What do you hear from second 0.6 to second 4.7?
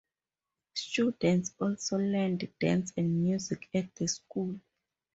Students also learned dance and music at the school.